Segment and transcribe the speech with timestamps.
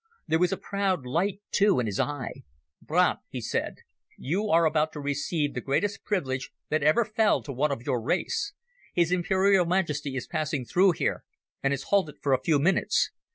[0.27, 2.41] There was a proud light, too, in his eye.
[2.81, 3.75] "Brandt," he said,
[4.17, 8.01] "you are about to receive the greatest privilege that ever fell to one of your
[8.01, 8.53] race.
[8.95, 11.23] His Imperial Majesty is passing through here,
[11.61, 13.11] and has halted for a few minutes.